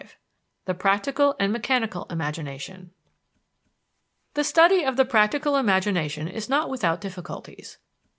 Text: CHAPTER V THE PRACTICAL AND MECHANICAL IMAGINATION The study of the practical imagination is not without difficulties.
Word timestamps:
CHAPTER 0.01 0.15
V 0.15 0.19
THE 0.65 0.73
PRACTICAL 0.73 1.35
AND 1.39 1.53
MECHANICAL 1.53 2.07
IMAGINATION 2.09 2.89
The 4.33 4.43
study 4.43 4.83
of 4.83 4.97
the 4.97 5.05
practical 5.05 5.55
imagination 5.55 6.27
is 6.27 6.49
not 6.49 6.71
without 6.71 6.99
difficulties. 7.01 7.77